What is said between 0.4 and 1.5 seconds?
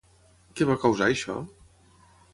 Què va causar això?